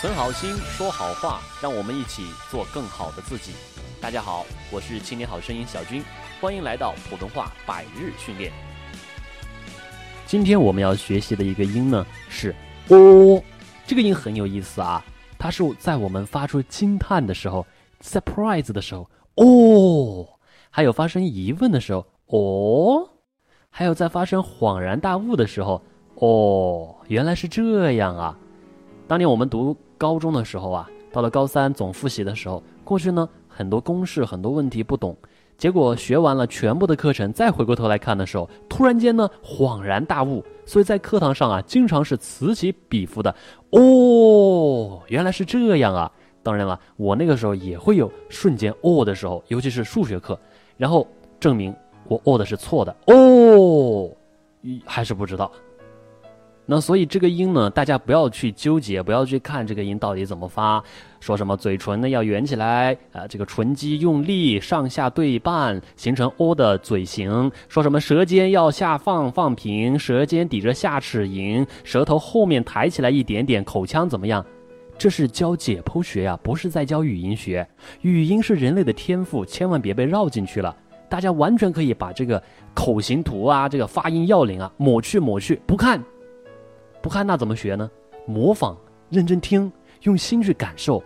[0.00, 3.50] 存好心，说好话，让我们一起做更好的自己。
[4.00, 6.04] 大家好，我是青年好声音小军，
[6.40, 8.52] 欢迎来到普通话百日训练。
[10.24, 12.54] 今天我们要学习的一个音呢是
[12.90, 13.42] “哦”，
[13.88, 15.04] 这个音很有意思啊，
[15.36, 17.66] 它是在我们发出惊叹的时候、
[18.00, 20.28] surprise 的时候“哦”，
[20.70, 23.10] 还有发生疑问的时候“哦”，
[23.68, 25.82] 还有在发生恍然大悟的时候
[26.14, 28.38] “哦”，原来是这样啊！
[29.08, 29.76] 当年我们读。
[29.98, 35.14] 高中的时候啊，到了高三总复习的时候，过去呢很多公式很多问题不懂，
[35.58, 40.42] 结果学完了全部的课程，再回过头来看的时候，突然间呢恍然大悟。
[40.64, 43.34] 所以在课堂上啊，经常是此起彼伏的。
[43.70, 46.12] 哦，原来是这样啊！
[46.42, 50.38] 当然了，我那个时候也会有瞬间哦的时候，尤其是数学课，
[50.76, 51.06] 然后
[51.40, 51.74] 证明
[52.06, 52.94] 我哦的是错的。
[53.06, 54.10] 哦，
[54.84, 55.50] 还是不知道。
[56.70, 60.84] 那所以这个音呢，大家不要去纠结，不要去看这个音到底怎么发。
[61.18, 67.50] 说什么嘴唇呢要圆起来啊，这个唇肌用力上下对半，形成 O 的嘴型。
[67.70, 74.44] 说什么舌尖要下放放平，舌尖抵着下齿龈，舌头后面抬起来一点点，口腔怎么样？
[74.98, 77.66] 这是教解剖学呀，不是在教语音学。
[78.02, 80.76] 语音是人类的天赋，千万别被绕进去了。
[81.08, 82.42] 大家完全可以把这个
[82.74, 86.04] 口型图啊，这个发音要领啊抹去抹去，不看。
[87.00, 87.90] 不看那怎么学呢？
[88.26, 88.76] 模仿，
[89.10, 89.70] 认真听，
[90.02, 91.02] 用心去感受。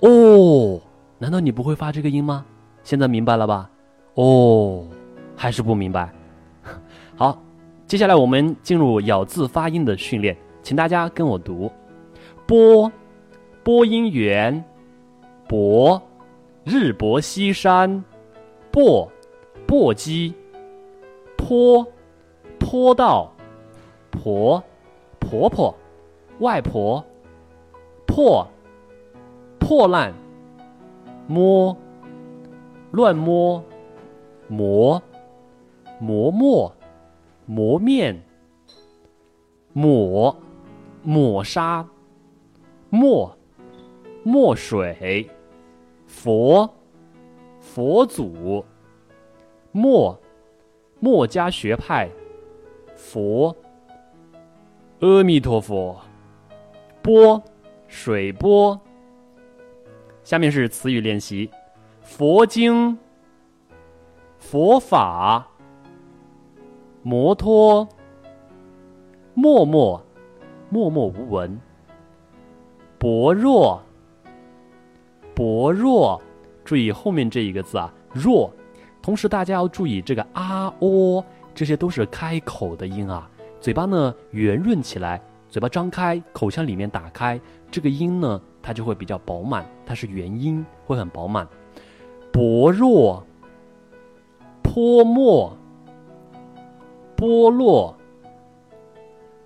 [0.00, 0.80] 哦，
[1.18, 2.44] 难道你不会发这个音吗？
[2.82, 3.70] 现在明白了吧？
[4.14, 4.86] 哦，
[5.36, 6.12] 还是不明白？
[7.16, 7.42] 好，
[7.86, 11.70] 接下来我们进入咬字发音的训练，请大家跟我读：
[12.46, 12.90] 波，
[13.62, 14.62] 播音员；
[15.48, 16.00] 薄，
[16.64, 18.02] 日薄西山；
[18.72, 19.08] 簸，
[19.66, 20.32] 簸箕；
[21.36, 21.86] 坡，
[22.58, 23.30] 坡道；
[24.10, 24.62] 婆。
[25.28, 25.74] 婆婆，
[26.38, 27.04] 外婆，
[28.06, 28.48] 破，
[29.58, 30.14] 破烂，
[31.26, 31.76] 摸，
[32.92, 33.62] 乱摸，
[34.48, 35.02] 磨，
[36.00, 36.74] 磨墨，
[37.44, 38.22] 磨面，
[39.74, 40.34] 抹，
[41.02, 41.86] 抹杀，
[42.88, 43.36] 墨，
[44.22, 45.28] 墨水，
[46.06, 46.70] 佛，
[47.60, 48.64] 佛祖，
[49.72, 50.18] 墨，
[51.00, 52.08] 墨家学派，
[52.96, 53.54] 佛。
[55.00, 55.96] 阿弥陀佛，
[57.02, 57.40] 波，
[57.86, 58.80] 水波。
[60.24, 61.48] 下面是词语练习：
[62.02, 62.98] 佛经、
[64.40, 65.46] 佛法、
[67.04, 67.88] 摩托、
[69.34, 70.04] 默默、
[70.68, 71.60] 默默无闻、
[72.98, 73.80] 薄弱、
[75.32, 76.20] 薄弱。
[76.64, 78.52] 注意后面这一个字啊，弱。
[79.00, 83.30] 同时大家要注意这个啊、哦，这些都是开口的音啊。
[83.60, 91.46] 嘴巴呢圆润起来，嘴巴张开，口腔里面打开，这个音呢它就会比较饱满，它是元音，会很饱满。
[92.32, 93.24] 薄弱、
[94.62, 95.56] 泼墨、
[97.16, 97.96] 剥落、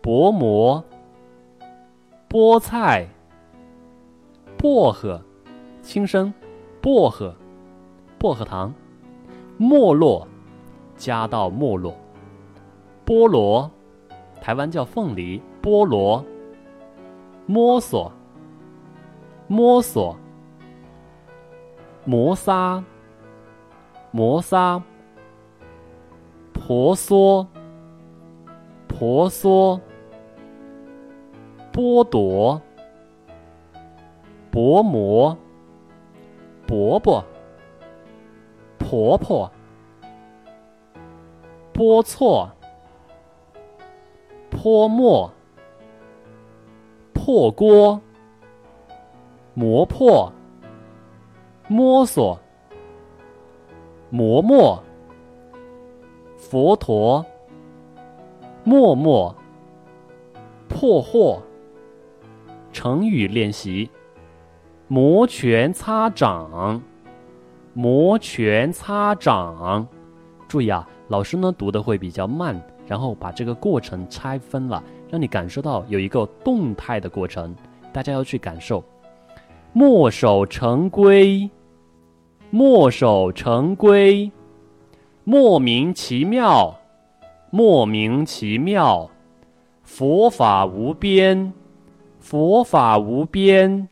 [0.00, 0.82] 薄膜、
[2.30, 3.06] 菠菜、
[4.56, 5.22] 薄荷，
[5.82, 6.32] 轻声，
[6.80, 7.34] 薄荷，
[8.18, 8.72] 薄荷糖，
[9.58, 10.26] 没落，
[10.96, 11.94] 加到没落，
[13.04, 13.70] 菠萝。
[14.48, 16.24] 台湾叫凤梨、菠萝、
[17.44, 18.10] 摸索、
[19.46, 20.16] 摸索、
[22.06, 22.82] 磨砂、
[24.10, 24.82] 磨砂、
[26.54, 27.46] 婆娑、
[28.88, 29.78] 婆娑、
[31.70, 32.58] 剥夺、
[34.50, 35.36] 薄膜、
[36.66, 37.22] 伯伯、
[38.78, 39.52] 婆婆、
[41.74, 42.50] 波错。
[44.60, 45.32] 泼墨、
[47.12, 48.00] 破锅、
[49.54, 50.32] 磨破、
[51.68, 52.36] 摸索、
[54.10, 54.82] 磨墨、
[56.36, 57.24] 佛陀、
[58.64, 59.32] 默默、
[60.68, 61.40] 破获。
[62.72, 63.88] 成语练习：
[64.88, 66.82] 摩拳擦掌，
[67.74, 69.86] 摩拳擦掌。
[70.48, 72.60] 注意啊，老师呢读的会比较慢。
[72.88, 77.54] 然后把这个过程拆分了，让你感受到有一个动态的过程，
[77.92, 78.82] 大家要去感受。
[79.74, 81.48] 墨守成规，
[82.48, 84.32] 墨守成规，
[85.24, 86.74] 莫名其妙，
[87.50, 89.10] 莫名其妙，
[89.82, 91.52] 佛法无边，
[92.18, 93.86] 佛法无边，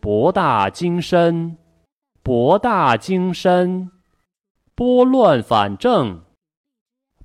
[0.00, 1.56] 博大精深，
[2.24, 3.88] 博大精深，
[4.74, 6.20] 拨乱反正。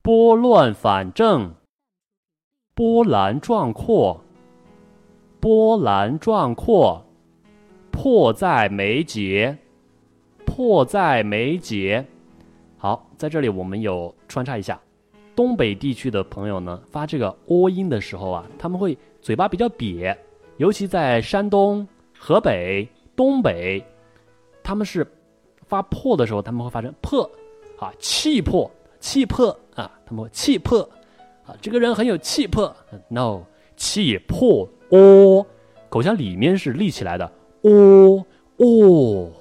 [0.09, 1.53] 拨乱反正，
[2.73, 4.19] 波澜壮阔，
[5.39, 6.99] 波澜壮阔，
[7.91, 9.55] 迫在眉睫，
[10.47, 12.03] 迫在眉睫。
[12.75, 14.81] 好，在这里我们有穿插一下，
[15.35, 20.17] 东北地区的朋友呢，发这个 o 音的时候啊，他们会嘴巴比较瘪，
[20.57, 23.79] 尤其在山东、河北、东北，
[24.63, 25.05] 他们是
[25.67, 27.29] 发破的时候，他们会发成破，
[27.77, 28.67] 啊，气魄，
[28.99, 30.81] 气魄啊，他们说气魄，
[31.45, 32.75] 啊，这个人很有气魄。
[33.07, 33.43] No，
[33.75, 35.45] 气魄 o，
[35.89, 37.31] 口腔里面是立起来的
[37.63, 38.25] o
[38.57, 39.31] o，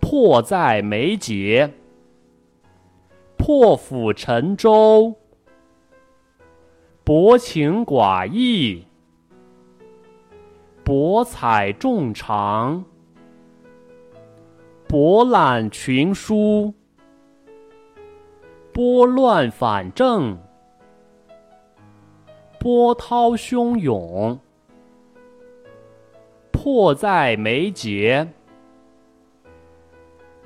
[0.00, 1.72] 迫在眉睫。
[3.38, 5.14] 破釜沉舟，
[7.04, 8.84] 薄情寡义，
[10.82, 12.84] 博采众长，
[14.88, 16.74] 博览群书，
[18.76, 20.36] 拨乱反正，
[22.60, 24.38] 波涛汹涌，
[26.52, 28.28] 迫在眉睫，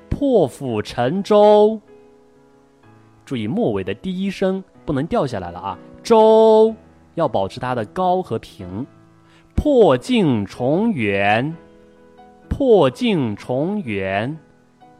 [0.09, 1.77] 破釜沉舟。
[3.25, 5.77] 注意末尾的第一声不能掉下来了啊！
[6.01, 6.73] 舟
[7.15, 8.87] 要保持它的高和平。
[9.57, 11.53] 破镜重圆，
[12.47, 14.39] 破镜重圆，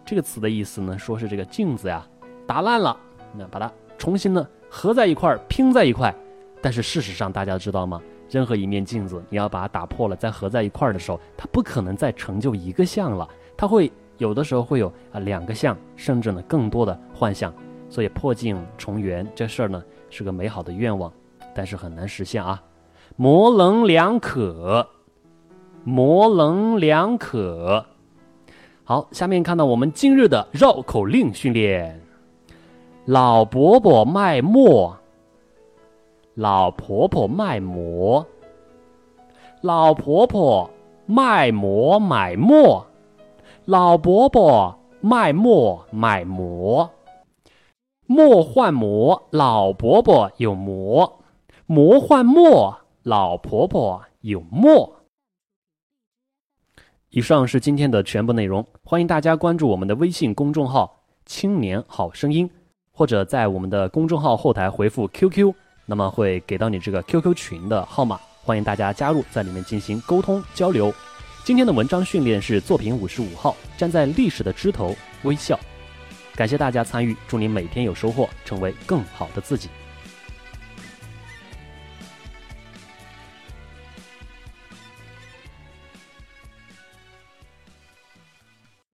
[0.03, 2.05] 这个词的意思呢，说是这个镜子呀
[2.45, 2.97] 打烂了，
[3.35, 6.13] 那把它重新呢合在一块儿，拼在一块。
[6.61, 8.01] 但是事实上，大家知道吗？
[8.29, 17.53] 任何一面镜子，你要把它打破了再合在一块儿的时候，它不可能再成就一个像了，它会有的时候会有啊两个像，甚至呢更多的幻象。
[17.89, 21.11] 所以破镜重圆这事儿呢是个美好的愿望，
[21.53, 22.61] 但是很难实现啊，
[23.17, 24.87] 模棱两可，
[25.83, 27.85] 模棱两可。
[28.83, 32.00] 好，下面看到我们今日的绕口令训练：
[33.05, 34.95] 老伯伯卖馍，
[36.35, 38.27] 老婆婆卖馍，
[39.61, 40.69] 老婆婆
[41.07, 42.85] 卖馍买馍，
[43.65, 46.91] 老伯伯卖馍买馍。
[48.05, 51.23] 馍换馍，老伯伯有馍；
[51.65, 54.97] 馍换馍，老婆婆有馍。
[57.09, 62.49] 以上是今天的全部内容，欢迎大家关注我们的微信公众号“青年好声音”，
[63.01, 65.51] 或者在我们的公众号后台回复 “QQ”，
[65.87, 70.93] 那么会给到你这个 QQ 群的号码，欢迎大家加入，在里面进行沟通交流。
[71.43, 75.59] 今天的文章训练是作品五十五号，站在历史的枝头微笑。
[76.35, 79.67] 感谢大家参与，祝你每天有收获，成为更好的自己。